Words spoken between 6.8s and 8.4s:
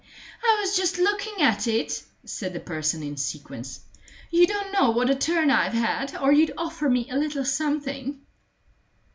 me a little something."